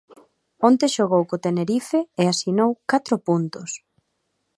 [0.67, 3.69] Onte xogou co Tenerife e asinou catro puntos.